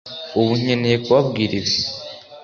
[0.39, 1.73] ubu nkeneye kubabwira ibi